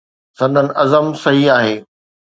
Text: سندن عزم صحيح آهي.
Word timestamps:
سندن 0.39 0.67
عزم 0.81 1.05
صحيح 1.21 1.47
آهي. 1.57 1.75